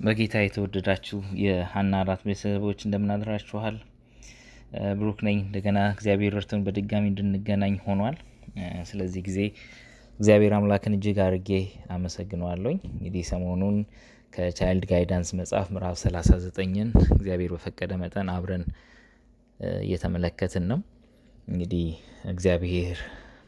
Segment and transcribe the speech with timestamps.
[0.00, 3.76] በጌታ የተወደዳችሁ የሀና አራት ቤተሰቦች እንደምናድራችኋል።
[4.98, 8.16] ብሩክ ነኝ። እንደገና እግዚአብሔር ረድቶን በድጋሚ እንድንገናኝ ሆኗል።
[8.90, 9.38] ስለዚህ ጊዜ
[10.18, 11.50] እግዚአብሔር አምላክን እጅግ አድርጌ
[11.94, 13.76] አመሰግነዋለኝ። እንግዲህ ሰሞኑን
[14.32, 18.64] ከቻይልድ ጋይዳንስ መጽሐፍ ምዕራፍ 39ን እግዚአብሔር በፈቀደ መጠን አብረን
[19.84, 20.80] እየተመለከትን ነው።
[21.48, 21.86] እንግዲህ
[22.32, 22.98] እግዚአብሔር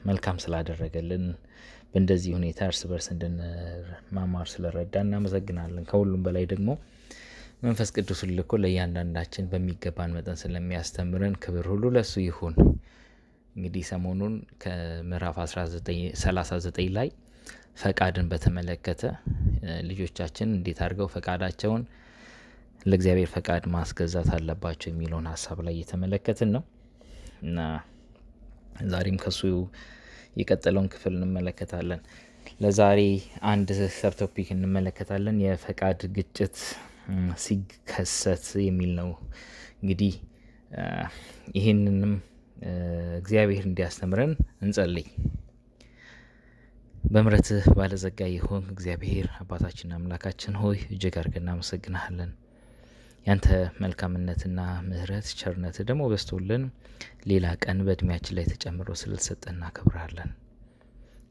[0.06, 1.24] መልካም ስላደረገልን
[1.94, 6.68] በእንደዚህ ሁኔታ እርስ በርስ እንድንማማር ስለረዳ እናመሰግናለን። ከሁሉም በላይ ደግሞ
[7.62, 12.54] መንፈስ ቅዱስን ልኮ ለእያንዳንዳችን በሚገባን መጠን ስለሚያስተምረን ክብር ሁሉ ለሱ ይሁን።
[13.56, 17.08] እንግዲህ ሰሞኑን ከምዕራፍ 39 ላይ
[17.80, 19.02] ፈቃድን በተመለከተ
[19.88, 21.82] ልጆቻችን እንዴት አድርገው ፈቃዳቸውን
[22.82, 26.62] ለእግዚአብሔር ፈቃድ ማስገዛት አለባቸው የሚለውን ሀሳብ ላይ እየተመለከትን ነው
[27.42, 27.58] እና
[28.92, 29.40] ዛሬም ከሱ
[30.36, 32.00] የቀጠለውን ክፍል እንመለከታለን።
[32.60, 33.00] ለዛሬ
[33.50, 36.56] አንድ ሰብ ቶፒክ እንመለከታለን። የፈቃድ ግጭት
[37.44, 39.10] ሲከሰት የሚል ነው።
[39.80, 40.14] እንግዲህ
[41.56, 42.12] ይህንንም
[43.18, 45.06] እግዚአብሔር እንዲያስተምረን እንጸልይ።
[47.04, 52.30] በምሕረትህ ባለጸጋ የሆን እግዚአብሔር አባታችን አምላካችን ሆይ እጅግ አድርገን እናመሰግናለን።
[53.26, 53.46] ያንተ
[53.82, 56.62] መልካምነትና ምሕረት ቸርነትህ ደግሞ በዝቶልን
[57.30, 60.30] ሌላ ቀን በእድሜያችን ላይ ተጨምሮ ስለተሰጠን እናከብራለን።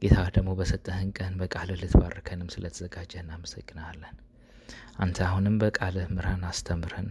[0.02, 4.14] ጌታ ደግሞ በሰጠህን ቀን በቃልህ ልትባርከንም ስለተዘጋጀህ እናመሰግናለን።
[4.98, 7.08] አንተ አሁንም በቃልህ ምራን፣ አስተምረን።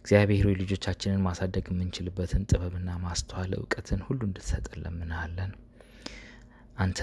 [0.00, 5.52] እግዚአብሔር ልጆቻችንን ማሳደግ የምንችልበትን ጥበብና ማስተዋል እውቀትን ሁሉ እንድትሰጠን ለምንሃለን።
[6.78, 7.00] አንተ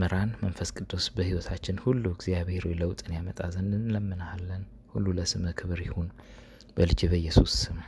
[0.00, 4.64] ምራን፣ መንፈስ ቅዱስ በሕይወታችን ሁሉ እግዚአብሔር ለውጥን ያመጣ ዘንድ እንለምንሃለን።
[4.96, 6.08] ሁሉ ለስምህ ክብር ይሁን
[6.76, 7.78] በልጅ በኢየሱስ ስም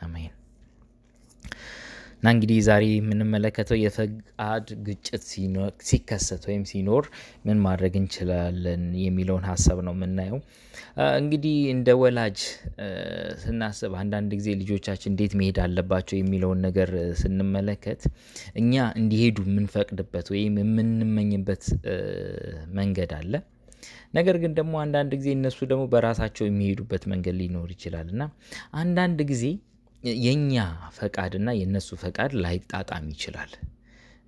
[0.00, 0.32] አሜን።
[2.16, 5.22] እና እንግዲህ ዛሬ የምንመለከተው የፈቃድ ግጭት
[5.88, 7.04] ሲከሰት ወይም ሲኖር
[7.46, 10.38] ምን ማድረግ እንችላለን የሚለውን ሀሳብ ነው የምናየው።
[11.16, 12.38] እንግዲህ እንደ ወላጅ
[13.42, 16.90] ስናስብ አንዳንድ ጊዜ ልጆቻችን እንዴት መሄድ አለባቸው የሚለውን ነገር
[17.22, 18.04] ስንመለከት
[18.62, 21.66] እኛ እንዲሄዱ የምንፈቅድበት ወይም የምንመኝበት
[22.78, 23.34] መንገድ አለ።
[24.14, 28.24] ነገር ግን ደግሞ አንዳንድ ጊዜ እነሱ ደግሞ በራሳቸው የሚሄዱበት መንገድ ሊኖር ይችላል። እና
[28.76, 29.44] አንዳንድ ጊዜ
[30.22, 30.54] የእኛ
[30.96, 33.52] ፈቃድና የእነሱ ፈቃድ ላይጣጣም ይችላል።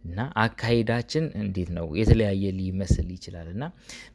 [0.04, 1.86] እና አካሄዳችን እንዴት ነው?
[1.98, 3.64] የተለያየ ሊመስል ይችላል። እና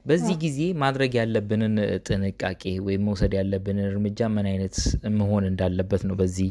[0.05, 1.75] በዚህ ጊዜ ማድረግ ያለብንን
[2.07, 4.77] ጥንቃቄ ወይም መውሰድ ያለብንን እርምጃ ምን አይነት
[5.19, 6.49] መሆን እንዳለበት ነው በዚህ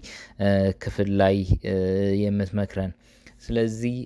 [0.84, 1.37] ክፍል ላይ
[2.25, 2.93] የምትመክረን።
[3.41, 3.97] ስለዚህ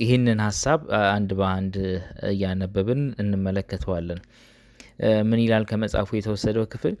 [0.00, 1.74] ይህንን ሀሳብ አንድ በአንድ
[2.30, 4.20] እያነበብን እንመለከተዋለን።
[5.28, 6.94] ምን ይላል ከመጽሐፉ የተወሰደው ክፍል?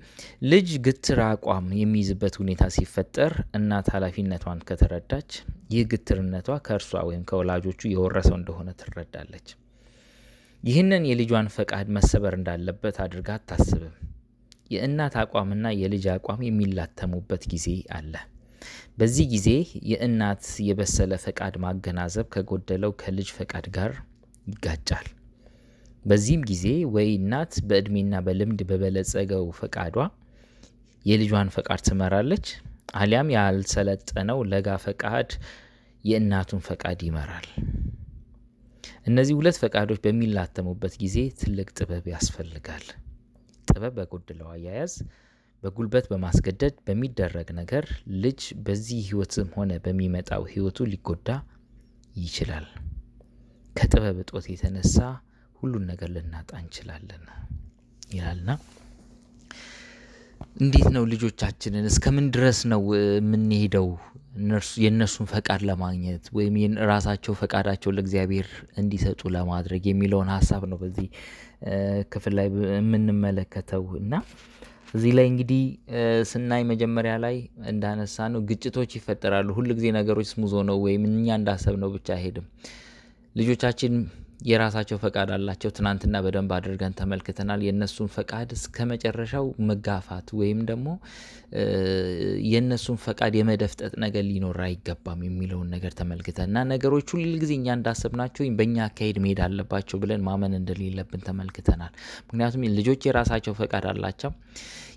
[0.50, 5.30] ልጅ ግትር አቋም የሚይዝበት ሁኔታ ሲፈጠር እናት ኃላፊነቷን ከተረዳች
[5.74, 9.48] ይህ ግትርነቷ ከእርሷ ወይም ከወላጆቹ የወረሰው እንደሆነ ትረዳለች።
[10.62, 13.94] ይህንን የልጇን ፈቃድ መሰበር እንዳለበት አድርጋ አታስብም።
[14.70, 18.14] የእናት አቋምና የልጅ አቋም የሚላተሙበት ጊዜ አለ።
[18.98, 19.48] በዚህ ጊዜ
[19.90, 23.92] የእናት የበሰለ ፈቃድ ማገናዘብ ከጎደለው ከልጅ ፈቃድ ጋር
[24.46, 25.08] ይጋጫል።
[26.04, 29.96] በዚህም ጊዜ ወይ እናት በእድሜና በልምድ በበለጸገው ፈቃዷ
[31.04, 32.46] የልጇን ፈቃድ ትመራለች፣
[32.94, 35.30] አሊያም ያልሰለጠነው ለጋ ፈቃድ
[36.04, 37.46] የእናቱን ፈቃድ ይመራል።
[39.06, 42.84] እነዚህ ሁለት ፈቃዶች በሚላተሙበት ጊዜ ትልቅ ጥበብ ያስፈልጋል።
[43.68, 44.94] ጥበብ በጎደለው አያያዝ
[45.62, 47.84] በጉልበት በማስገደድ በሚደረግ ነገር
[48.22, 51.28] ልጅ በዚህ ሕይወትም ሆነ በሚመጣው ሕይወቱ ሊጎዳ
[52.20, 52.66] ይችላል።
[53.76, 54.96] ከጥበብ እጦት የተነሳ
[55.60, 57.24] ሁሉን ነገር ልናጣ እንችላለን
[58.12, 58.50] ይላልና
[60.56, 62.80] እንዴት ነው ልጆቻችንን እስከምን ድረስ ነው
[63.16, 63.88] የምንሄደው
[64.82, 66.56] የእነሱን ፈቃድ ለማግኘት ወይም
[66.90, 68.48] ራሳቸው ፈቃዳቸው ለእግዚአብሔር
[68.82, 71.08] እንዲሰጡ ለማድረግ የሚለውን ሀሳብ ነው በዚህ
[72.12, 74.12] ክፍል ላይ የምንመለከተው እና
[74.94, 75.62] እዚህ ላይ እንግዲህ
[76.30, 77.36] ስናይ መጀመሪያ ላይ
[77.68, 82.46] እንዳነሳ ነው ግጭቶች ይፈጠራሉ። ሁል ጊዜ ነገሮች ስሙዝ ነው ወይም እኛ እንዳሰብነው ብቻ አይሄድም።
[83.36, 83.92] ልጆቻችን
[84.40, 90.86] የራሳቸው ፈቃድ አላቸው። ትናንትና በደንብ አድርገን ተመልክተናል። የእነሱን ፈቃድ እስከ መጨረሻው መጋፋት ወይም ደግሞ
[92.50, 98.28] የእነሱን ፈቃድ የመደፍጠጥ ነገር ሊኖር አይገባም የሚለውን ነገር ተመልክተን እና ነገሮች ሁል ጊዜ እኛ እንዳሰብናቸው
[98.58, 101.92] በእኛ አካሄድ መሄድ አለባቸው ብለን ማመን እንደሌለብን ተመልክተናል።
[102.24, 104.32] ምክንያቱም ልጆች የራሳቸው ፈቃድ አላቸው።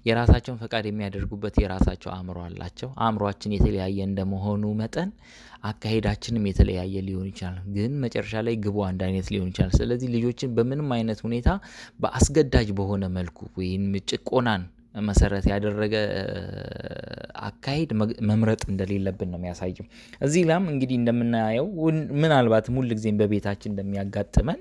[0.06, 5.10] የራሳቸውን ፈቃድ የሚያደርጉበት የራሳቸው አእምሮ አላቸው። አእምሯችን የተለያየ እንደመሆኑ መጠን
[5.64, 10.90] አካሄዳችንም የተለያየ ሊሆን ይችላል። ግን መጨረሻ ላይ ግቡ አንድ አይነት ሊሆን ይችላል። ስለዚህ ልጆችን በምንም
[10.98, 11.50] አይነት ሁኔታ
[12.00, 14.64] በአስገዳጅ በሆነ መልኩ ወይም ጭቆናን
[15.04, 15.94] መሰረት ያደረገ
[17.44, 17.92] አካሄድ
[18.30, 19.86] መምረጥ እንደሌለብን ነው የሚያሳየው።
[20.22, 21.68] እዚህ ላም እንግዲህ እንደምናየው
[22.22, 24.60] ምናልባትም ሁል ጊዜም በቤታችን እንደሚያጋጥመን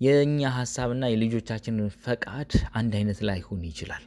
[0.00, 4.04] የእኛ ሀሳብና የልጆቻችንን ፈቃድ አንድ አይነት ላይሆን ይችላል።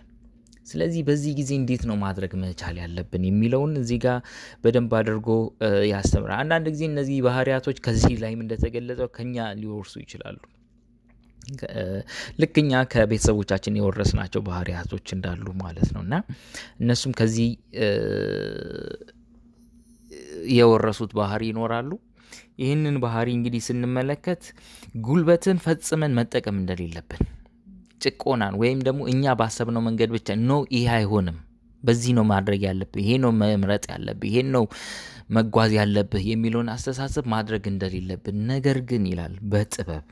[0.70, 4.18] ስለዚህ በዚህ ጊዜ እንዴት ነው ማድረግ መቻል ያለብን የሚለውን እዚህ ጋር
[4.64, 5.28] በደንብ አድርጎ
[5.92, 10.40] ያስተምራል። አንዳንድ ጊዜ እነዚህ ባህሪያቶች ከዚህ ላይም እንደተገለጸው ከኛ ሊወርሱ ይችላሉ።
[12.42, 16.16] ልክ እኛ ከቤተሰቦቻችን የወረስናቸው ባህሪያቶች እንዳሉ ማለት ነው እና
[16.82, 17.48] እነሱም ከዚህ
[20.58, 21.92] የወረሱት ባህሪ ይኖራሉ።
[22.62, 24.44] ይህንን ባህሪ እንግዲህ ስንመለከት
[25.06, 27.22] ጉልበትን ፈጽመን መጠቀም እንደሌለብን
[28.02, 31.38] ጭቆናን ወይም ደግሞ እኛ ባሰብነው መንገድ ብቻ ኖ ይሄ አይሆንም፣
[31.84, 34.64] በዚህ ነው ማድረግ ያለብህ፣ ይሄ ነው መምረጥ ያለብህ፣ ይሄን ነው
[35.30, 40.06] መጓዝ ያለብህ የሚለውን አስተሳሰብ ማድረግ እንደሌለብን። ነገር ግን ይላል በጥበብ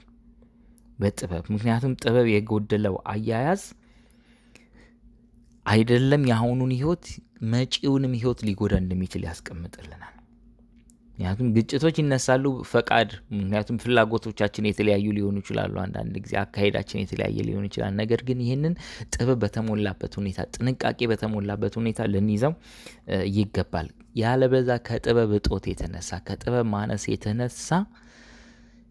[1.00, 3.64] በጥበብ። ምክንያቱም ጥበብ የጎደለው አያያዝ
[5.66, 7.06] አይደለም የአሁኑን ህይወት
[7.52, 10.14] መጪውንም ህይወት ሊጎዳ እንደሚችል ያስቀምጥልናል።
[11.18, 17.94] ምክንያቱም ግጭቶች ይነሳሉ። ፈቃድ ምክንያቱም ፍላጎቶቻችን የተለያዩ ሊሆኑ ይችላሉ። አንዳንድ ጊዜ አካሄዳችን የተለያየ ሊሆን ይችላል።
[18.00, 18.74] ነገር ግን ይህንን
[19.14, 22.54] ጥበብ በተሞላበት ሁኔታ፣ ጥንቃቄ በተሞላበት ሁኔታ ልንይዘው
[23.36, 23.90] ይገባል።
[24.22, 27.68] ያለበዛ ከጥበብ እጦት የተነሳ ከጥበብ ማነስ የተነሳ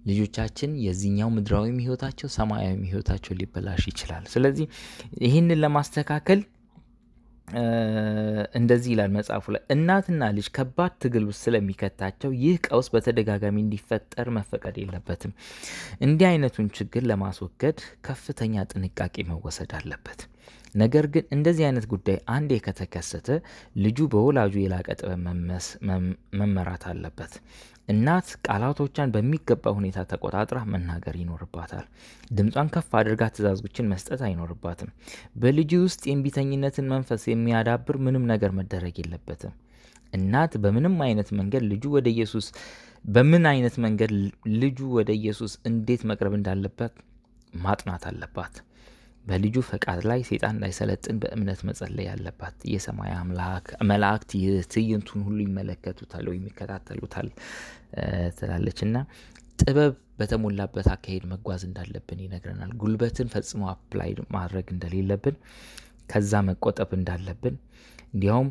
[0.04, 4.66] ልጆቻችን የዚህኛው ምድራዊም ህይወታቸው ሰማያዊም ህይወታቸው ሊበላሽ ይችላል። ስለዚህ
[5.24, 6.40] ይህንን ለማስተካከል
[8.58, 14.76] እንደዚህ ይላል መጽሐፉ ላይ እናትና ልጅ ከባድ ትግል ውስጥ ስለሚከታቸው ይህ ቀውስ በተደጋጋሚ እንዲፈጠር መፈቀድ
[14.82, 15.34] የለበትም።
[16.02, 20.22] እንዲህ አይነቱን ችግር ለማስወገድ ከፍተኛ ጥንቃቄ መወሰድ አለበት።
[20.74, 23.28] ነገር ግን እንደዚህ አይነት ጉዳይ አንዴ ከተከሰተ
[23.84, 25.20] ልጁ በወላጁ የላቀ ጥበብ
[26.40, 27.34] መመራት አለበት።
[27.88, 31.84] እናት ቃላቶቿን በሚገባ ሁኔታ ተቆጣጥራ መናገር ይኖርባታል።
[32.30, 34.90] ድምጿን ከፍ አድርጋ ትእዛዞችን መስጠት አይኖርባትም።
[35.36, 39.54] በልጁ ውስጥ የእምቢተኝነትን መንፈስ የሚያዳብር ምንም ነገር መደረግ የለበትም።
[40.12, 42.46] እናት በምንም አይነት መንገድ ልጁ ወደ ኢየሱስ
[43.08, 44.12] በምን አይነት መንገድ
[44.60, 46.94] ልጁ ወደ ኢየሱስ እንዴት መቅረብ እንዳለበት
[47.58, 48.54] ማጥናት አለባት።
[49.26, 54.30] በልጁ ፈቃድ ላይ ሴጣን እንዳይሰለጥን በእምነት መጸለይ አለባት። የሰማይ አምላክ መላእክት
[54.72, 57.28] ትዕይንቱን ሁሉ ይመለከቱታል ወይም ይከታተሉታል
[58.38, 58.96] ትላለች እና
[59.58, 65.36] ጥበብ በተሞላበት አካሄድ መጓዝ እንዳለብን ይነግረናል። ጉልበትን ፈጽሞ apply ማድረግ እንደሌለብን፣
[66.10, 67.54] ከዛ መቆጠብ እንዳለብን
[68.08, 68.48] እንዲያውም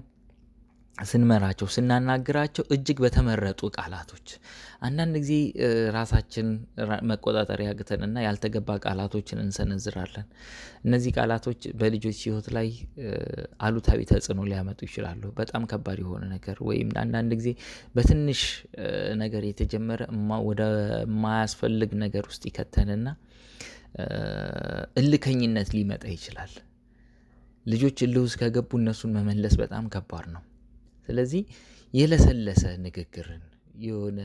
[0.97, 4.27] ስንመራቸው ስናናግራቸው እጅግ በተመረጡ ቃላቶች
[4.81, 5.33] አንዳንድ ጊዜ
[5.95, 6.47] ራሳችን
[7.09, 10.27] መቆጣጠር ያቅተንና ያልተገባ ቃላቶችን እንሰነዝራለን።
[10.85, 12.69] እነዚህ ቃላቶች በልጆች ሕይወት ላይ
[13.65, 17.51] አሉታዊ ተጽዕኖ ሊያመጡ ይችላሉ። በጣም ከባድ የሆነ ነገር ወይም አንዳንድ ጊዜ
[17.95, 18.41] በትንሽ
[19.17, 20.01] ነገር የተጀመረ
[20.49, 20.63] ወደ
[21.23, 23.07] ማያስፈልግ ነገር ውስጥ ይከተንና
[24.99, 26.53] እልከኝነት ሊመጣ ይችላል።
[27.65, 30.43] ልጆች እልህ ውስጥ ከገቡ እነሱን መመለስ በጣም ከባድ ነው።
[31.09, 31.43] ስለዚህ
[31.93, 33.43] የለሰለሰ ንግግርን
[33.85, 34.19] የሆነ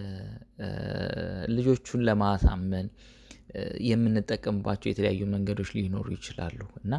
[1.57, 2.87] ልጆቹን ለማሳመን
[3.89, 6.93] የምንጠቀምባቸው የተለያዩ መንገዶች ሊኖሩ ይችላሉ እና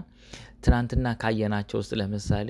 [0.66, 2.50] ትናንትና ካየናቸው ውስጥ ለምሳሌ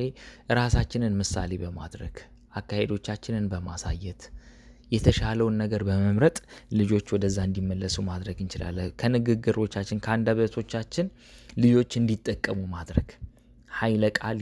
[0.60, 2.16] ራሳችንን ምሳሌ በማድረግ
[2.60, 4.24] አካሄዶቻችንን በማሳየት
[4.92, 6.38] የተሻለውን ነገር በመምረጥ
[6.80, 11.06] ልጆች ወደዛ እንዲመለሱ ማድረግ እንችላለን። ከንግግሮቻችን ከአንደበቶቻችን
[11.58, 13.08] ልጆች እንዲጠቀሙ ማድረግ
[13.72, 14.38] ኃይለ ቃል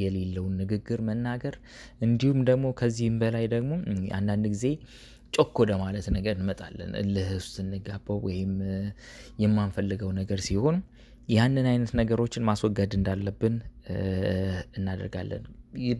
[0.00, 1.54] የሌለውን ንግግር መናገር
[2.06, 3.72] እንዲሁም ደግሞ ከዚህም በላይ ደግሞ
[4.18, 4.66] አንዳንድ ጊዜ
[5.34, 8.52] ጮክ ወደ ማለት ነገር እንመጣለን። እልህ ውስጥ ስንጋባው ወይም
[9.42, 10.78] የማንፈልገው ነገር ሲሆን
[11.28, 13.56] ያንን አይነት ነገሮችን ማስወገድ እንዳለብን
[14.78, 15.42] እናደርጋለን።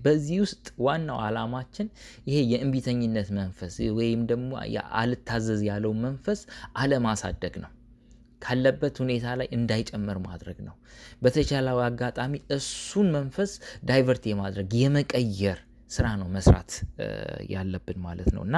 [0.05, 1.89] በዚህ ውስጥ ዋናው ዓላማችን
[2.29, 4.51] ይሄ የእምቢተኝነት መንፈስ ወይም ደግሞ
[5.01, 6.41] አልታዘዝ ያለው መንፈስ
[6.83, 7.71] አለማሳደግ ነው።
[8.43, 10.75] ካለበት ሁኔታ ላይ እንዳይጨምር ማድረግ ነው።
[11.23, 13.53] በተቻለው አጋጣሚ እሱን መንፈስ
[13.85, 15.59] ዳይቨርት የማድረግ የመቀየር
[15.93, 16.73] ስራ ነው መስራት
[17.53, 18.57] ያለብን ማለት ነው እና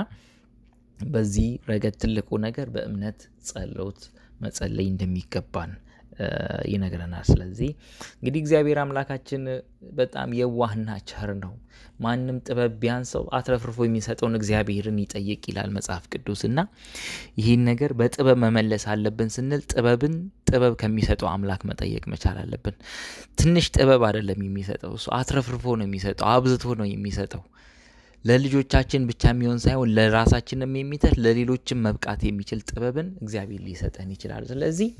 [0.98, 4.00] በዚህ ረገድ ትልቁ ነገር በእምነት ጸሎት
[4.40, 5.72] መጸለይ እንደሚገባን
[6.72, 7.70] ይነግረናል። ስለዚህ
[8.14, 9.42] እንግዲህ እግዚአብሔር አምላካችን
[9.96, 11.52] በጣም የዋህና ቸር ነው።
[12.00, 16.60] ማንም ጥበብ ቢያንሰው አትረፍርፎ የሚሰጠውን እግዚአብሔርን ይጠይቅ ይላል መጽሐፍ ቅዱስ እና
[17.38, 20.14] ይህን ነገር በጥበብ መመለስ አለብን ስንል ጥበብን
[20.50, 22.76] ጥበብ ከሚሰጠው አምላክ መጠየቅ መቻል አለብን።
[23.38, 27.44] ትንሽ ጥበብ አይደለም የሚሰጠው እሱ አትረፍርፎ ነው የሚሰጠው፣ አብዝቶ ነው የሚሰጠው።
[28.24, 34.90] ለልጆቻችን ብቻ የሚሆን ሳይሆን ለራሳችንም የሚተር ለሌሎችም መብቃት የሚችል ጥበብን እግዚአብሔር ሊሰጠን ይችላል። ስለዚህ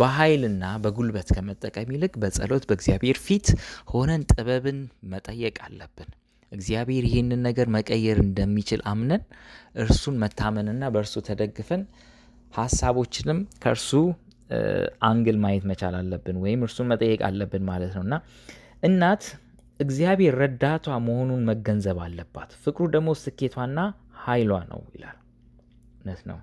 [0.00, 3.48] በኃይልና በጉልበት ከመጠቀም ይልቅ በጸሎት በእግዚአብሔር ፊት
[3.92, 4.78] ሆነን ጥበብን
[5.12, 6.10] መጠየቅ አለብን።
[6.52, 9.22] እግዚአብሔር ይህንን ነገር መቀየር እንደሚችል አምነን
[9.76, 11.82] እርሱን መታመንና በእርሱ ተደግፈን
[12.52, 13.90] ሀሳቦችንም ከእርሱ
[15.08, 18.14] angle ማየት መቻል አለብን፣ ወይም እርሱን መጠየቅ አለብን ማለት ነው እና
[18.82, 19.24] እናት
[19.80, 23.78] እግዚአብሔር ረዳቷ መሆኑን መገንዘብ አለባት። ፍቅሩ ደግሞ ስኬቷና
[24.24, 25.18] ኃይሏ ነው ይላል።
[25.96, 26.38] እውነት ነው።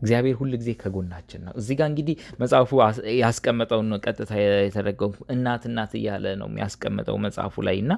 [0.00, 2.70] እግዚአብሔር ሁል ጊዜ ከጎናችን ነው። እዚህ ጋር እንግዲህ መጽሐፉ
[3.20, 7.92] ያስቀመጠውን ቀጥታ የተደረገው እናት እናት እያለ ነው የሚያስቀምጠው መጽሐፉ ላይ እና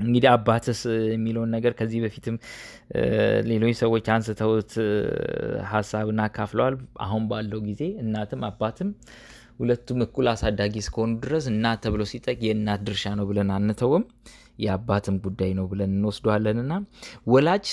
[0.00, 0.80] እንግዲህ አባትስ
[1.12, 2.36] የሚለውን ነገር ከዚህ በፊትም
[3.50, 4.72] ሌሎች ሰዎች አንስተውት
[5.72, 8.90] ሀሳብን አካፍለዋል። አሁን ባለው ጊዜ እናትም አባትም
[9.60, 14.04] ሁለቱም እኩል አሳዳጊ እስከሆኑ ድረስ እናት ተብሎ ሲጠቅ የእናት ድርሻ ነው ብለን አንተውም፣
[14.64, 16.72] የአባትም ጉዳይ ነው ብለን እንወስደዋለንና
[17.32, 17.66] ወላጅ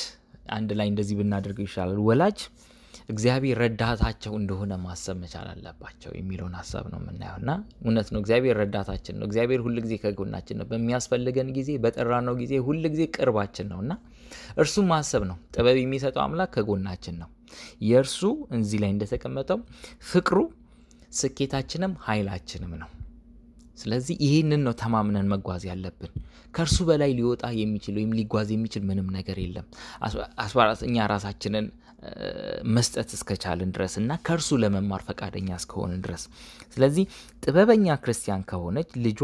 [0.56, 2.40] አንድ ላይ እንደዚህ ብናደርገው ይሻላል። ወላጅ
[3.10, 7.50] እግዚአብሔር ረዳታቸው እንደሆነ ማሰብ መቻል አለባቸው የሚለውን ሀሳብ ነው የምናየው እና
[7.84, 12.84] እውነት ነው። እግዚአብሔር ረዳታችን ነው። እግዚአብሔር ሁል ጊዜ ከጎናችን ነው። በሚያስፈልገን ጊዜ፣ በጠራነው ጊዜ ሁል
[12.94, 13.94] ጊዜ ቅርባችን ነው እና
[14.58, 17.30] እርሱ ማሰብ ነው። ጥበብ የሚሰጠው አምላክ ከጎናችን ነው።
[17.88, 18.20] የእርሱ
[18.58, 19.60] እዚህ ላይ እንደተቀመጠው
[20.10, 20.38] ፍቅሩ
[21.12, 22.90] ስኬታችንም ኃይላችንም ነው።
[23.78, 26.12] ስለዚህ ይህንን ነው ተማምነን መጓዝ ያለብን።
[26.54, 29.66] ከእርሱ በላይ ሊወጣ የሚችል ወይም ሊጓዝ የሚችል ምንም ነገር የለም።
[30.88, 31.66] እኛ ራሳችንን
[32.76, 36.24] መስጠት እስከቻልን ድረስ እና ከእርሱ ለመማር ፈቃደኛ እስከሆንን ድረስ።
[36.74, 37.06] ስለዚህ
[37.44, 39.22] ጥበበኛ ክርስቲያን ከሆነች ልጇ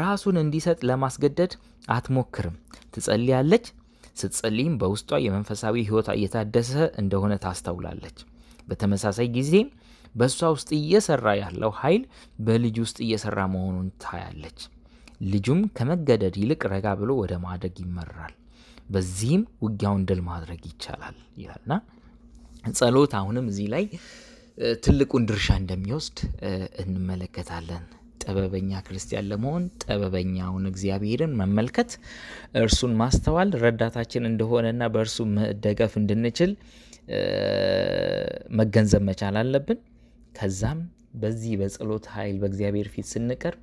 [0.00, 1.54] ራሱን እንዲሰጥ ለማስገደድ
[1.88, 2.56] አትሞክርም።
[2.94, 3.66] ትጸልያለች።
[4.16, 8.18] ስትጸልይም በውስጧ የመንፈሳዊ ሕይወት እየታደሰ እንደሆነ ታስተውላለች።
[8.68, 9.52] በተመሳሳይ ጊዜ
[10.16, 12.02] በእሷ ውስጥ እየሰራ ያለው ኃይል
[12.46, 14.60] በልጅ ውስጥ እየሰራ መሆኑን ታያለች።
[15.32, 18.34] ልጁም ከመገደድ ይልቅ ረጋ ብሎ ወደ ማደግ ይመራል።
[18.88, 21.72] በዚህም ውጊያውን ድል ማድረግ ይቻላል ይላልና
[22.74, 23.84] ጸሎት አሁንም እዚህ ላይ
[24.84, 26.18] ትልቁን ድርሻ እንደሚወስድ
[26.82, 27.84] እንመለከታለን።
[28.22, 31.90] ጥበበኛ ክርስቲያን ለመሆን ጥበበኛውን እግዚአብሔርን መመልከት፣
[32.60, 36.52] እርሱን ማስተዋል ረዳታችን እንደሆነና በእርሱ መደገፍ እንድንችል
[38.58, 39.78] መገንዘብ መቻል አለብን።
[40.36, 40.80] ከዛም
[41.20, 43.60] በዚህ በጸሎት ኃይል በእግዚአብሔር ፊት ስንቀርብ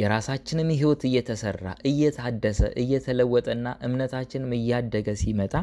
[0.00, 5.54] የራሳችንን ሕይወት እየተሰራ እየታደሰ እየተለወጠና እምነታችንም እያደገ ሲመጣ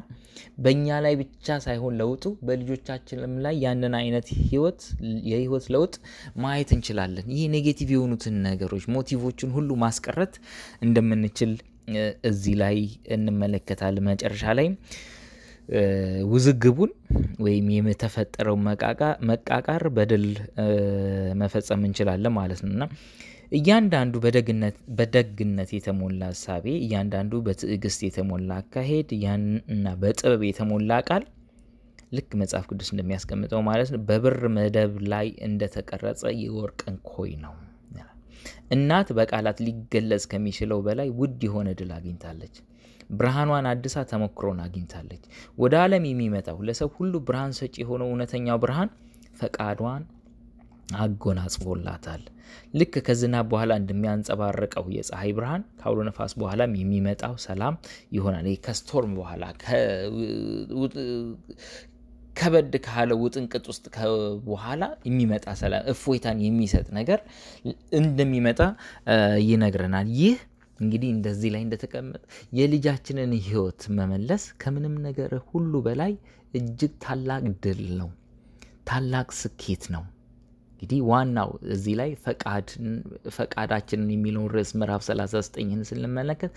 [0.58, 4.82] በእኛ ላይ ብቻ ሳይሆን ለውጡ በልጆቻችንም ላይ ያንን አይነት ሕይወት
[5.30, 5.96] የሕይወት ለውጥ
[6.44, 10.36] ማየት እንችላለን። ይህ negative የሆኑትን ነገሮች motive ዎችን ሁሉ ማስቀረት
[10.86, 11.54] እንደምንችል
[12.30, 12.78] እዚህ ላይ
[13.16, 14.68] እንመለከታለን። መጨረሻ ላይ
[16.32, 16.92] ውዝግቡን
[17.46, 18.56] ወይም የተፈጠረው
[19.30, 20.26] መቃቃር በድል
[21.42, 22.86] መፈጸም እንችላለን ማለት ነው እና
[23.58, 24.16] እያንዳንዱ
[24.98, 29.12] በደግነት የተሞላ እሳቤ፣ እያንዳንዱ በትዕግስት የተሞላ አካሄድ
[29.74, 31.24] እና በጥበብ የተሞላ ቃል
[32.14, 37.56] ልክ መጽሐፍ ቅዱስ እንደሚያስቀምጠው ማለት ነው በብር መደብ ላይ እንደተቀረጸ የወርቅ እንኮይ ነው።
[38.72, 42.56] እናት በቃላት ሊገለጽ ከሚችለው በላይ ውድ የሆነ ድል አግኝታለች።
[43.12, 45.24] ብርሃኗን አድሳ ተሞክሮን አግኝታለች።
[45.58, 48.90] ወደ ዓለም የሚመጣው ለሰው ሁሉ ብርሃን ሰጪ የሆነው እውነተኛው ብርሃን
[49.40, 50.04] ፈቃዷን
[51.00, 52.22] አጎናጽፎላታል።
[52.74, 57.76] ልክ ከዝናብ በኋላ እንደሚያንጸባርቀው የፀሐይ ብርሃን ከአውሎ ነፋስ በኋላም የሚመጣው ሰላም
[58.16, 59.44] ይሆናል። ከስቶርም በኋላ
[62.40, 63.86] ከበድ ካለ ውጥንቅጥ ውስጥ
[64.48, 67.20] በኋላ የሚመጣ ሰላም እፎይታን የሚሰጥ ነገር
[68.00, 68.60] እንደሚመጣ
[69.50, 70.38] ይነግረናል። ይህ
[70.80, 72.22] እንግዲህ እንደዚህ ላይ እንደተቀመጠ
[72.58, 76.14] የልጃችንን ሕይወት መመለስ ከምንም ነገር ሁሉ በላይ
[76.54, 78.10] እጅግ ታላቅ ድል ነው፣
[78.90, 80.04] ታላቅ ስኬት ነው።
[80.82, 82.10] እንግዲህ ዋናው እዚህ ላይ
[83.38, 86.52] ፈቃዳችንን የሚለውን ርዕስ ምዕራፍ 39ን ስንመለከት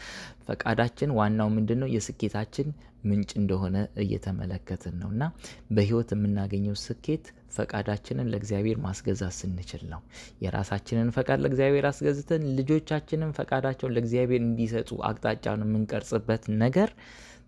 [0.49, 1.89] ፈቃዳችን ዋናው ምንድን ነው?
[1.95, 2.69] የስኬታችን
[3.05, 5.23] ምንጭ እንደሆነ እየተመለከትን ነው እና
[5.71, 7.25] በሕይወት የምናገኘው ስኬት
[7.57, 10.01] ፈቃዳችንን ለእግዚአብሔር ማስገዛት ስንችል ነው።
[10.45, 16.93] የራሳችንን ፈቃድ ለእግዚአብሔር አስገዝተን ልጆቻችንን ፈቃዳቸውን ለእግዚአብሔር እንዲሰጡ አቅጣጫውን የምንቀርጽበት ነገር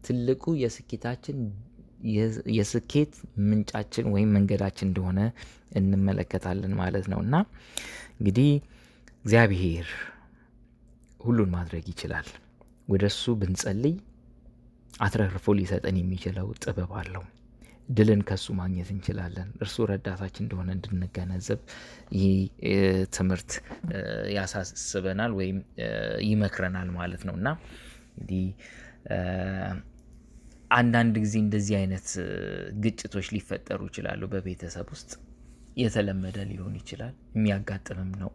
[0.06, 1.38] ትልቁ የስኬታችን
[2.56, 3.12] የስኬት
[3.48, 5.20] ምንጫችን ወይም መንገዳችን እንደሆነ
[5.80, 7.34] እንመለከታለን ማለት ነው እና
[8.16, 8.50] እንግዲህ
[9.24, 9.88] እግዚአብሔር
[11.20, 12.28] ሁሉን ማድረግ ይችላል።
[12.88, 13.94] ወደ እሱ ብንጸልይ
[15.00, 17.24] አትረፍርፎ ሊሰጠን የሚችለው ጥበብ አለው።
[17.88, 21.60] ድልን ከሱ ማግኘት እንችላለን። እርሱ ረዳታችን እንደሆነ እንድንገነዘብ
[22.18, 22.36] ይህ
[23.16, 23.50] ትምህርት
[24.36, 25.58] ያሳስበናል ወይም
[26.28, 27.48] ይመክረናል ማለት ነው እና
[28.12, 28.44] እንግዲህ
[30.70, 32.08] አንዳንድ ጊዜ እንደዚህ አይነት
[32.84, 35.10] ግጭቶች ሊፈጠሩ ይችላሉ። በቤተሰብ ውስጥ
[35.76, 38.30] የተለመደ ሊሆን ይችላል፣ የሚያጋጥምም ነው።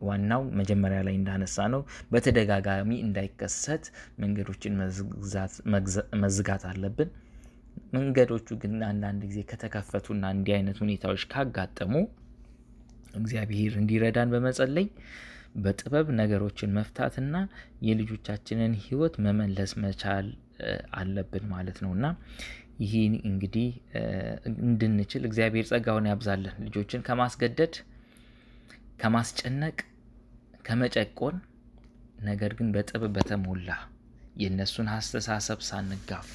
[0.00, 1.80] ዋናው መጀመሪያ ላይ እንዳነሳ ነው
[2.12, 3.84] በተደጋጋሚ እንዳይከሰት
[4.22, 4.74] መንገዶችን
[6.22, 7.10] መዝጋት አለብን።
[7.94, 11.92] መንገዶቹ ግን አንዳንድ ጊዜ ከተከፈቱና እንዲህ አይነት ሁኔታዎች ካጋጠሙ
[13.18, 14.86] እግዚአብሔር እንዲረዳን በመጸለይ
[15.58, 17.36] በጥበብ ነገሮችን መፍታትና
[17.86, 20.26] የልጆቻችንን ሕይወት መመለስ መቻል
[20.98, 22.06] አለብን ማለት ነው እና
[22.82, 22.94] ይህ
[23.28, 23.68] እንግዲህ
[24.62, 27.74] እንድንችል እግዚአብሔር ጸጋውን ያብዛለን። ልጆችን ከማስገደድ
[29.00, 29.78] ከማስጨነቅ፣
[30.64, 31.36] ከመጨቆን
[32.24, 33.68] ነገር ግን በጥበብ በተሞላ
[34.42, 36.32] የእነሱን አስተሳሰብ ሳንጋፋ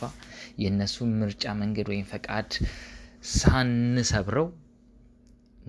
[0.62, 2.50] የእነሱን ምርጫ መንገድ ወይም ፈቃድ
[3.34, 4.48] ሳንሰብረው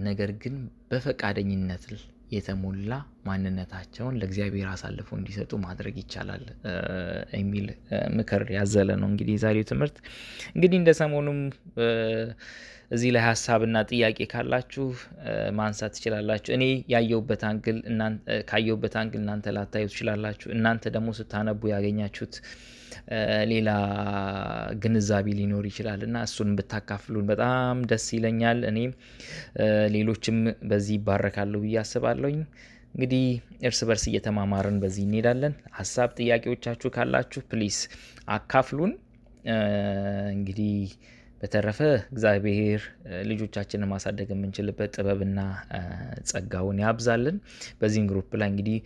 [0.05, 0.55] ነገር ግን
[0.89, 1.85] በፈቃደኝነት
[2.35, 2.93] የተሞላ
[3.29, 6.45] ማንነታቸውን ለእግዚአብሔር አሳልፈው እንዲሰጡ ማድረግ ይቻላል
[7.37, 7.67] የሚል
[8.17, 9.97] ምክር ያዘለ ነው። እንግዲህ የዛሬው ትምህርት
[10.55, 11.41] እንግዲህ እንደ ሰሞኑም
[12.91, 14.87] እዚህ ላይ ሀሳብና ጥያቄ ካላችሁ
[15.59, 17.79] ማንሳት ትችላላችሁ። እኔ ያየሁበት አንግል
[18.51, 22.35] ካየሁበት angle እናንተ ላታዩ ትችላላችሁ። እናንተ ደግሞ ስታነቡ ያገኛችሁት
[23.51, 23.71] ሌላ
[24.83, 28.93] ግንዛቤ ሊኖር ይችላል እና እሱን ብታካፍሉን በጣም ደስ ይለኛል። እኔም
[29.95, 30.39] ሌሎችም
[30.71, 32.39] በዚህ ይባረካሉ ብዬ አስባለሁኝ።
[32.95, 33.25] እንግዲህ
[33.69, 37.79] እርስ በርስ እየተማማርን በዚህ እንሄዳለን። ሀሳብ ጥያቄዎቻችሁ ካላችሁ please
[38.35, 38.93] አካፍሉን።
[40.35, 40.77] እንግዲህ
[41.41, 41.79] በተረፈ
[42.13, 42.83] እግዚአብሔር
[43.31, 45.41] ልጆቻችንን ማሳደግ የምንችልበት ጥበብና
[46.31, 47.37] ጸጋውን ያብዛልን።
[47.81, 48.79] በዚህም ግሩፕ ላይ እንግዲህ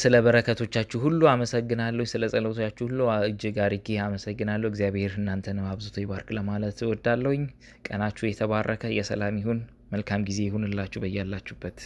[0.00, 6.78] ስለ በረከቶቻችሁ ሁሉ አመሰግናለሁ። ስለ ጸሎታችሁ ሁሉ እጅግ አርጌ አመሰግናለሁ። እግዚአብሔር እናንተንም አብዝቶ ይባርክ ለማለት
[6.86, 7.42] እወዳለሁኝ።
[7.88, 9.60] ቀናችሁ የተባረከ የሰላም ይሁን።
[9.92, 11.80] መልካም ጊዜ ይሁንላችሁ በያላችሁበት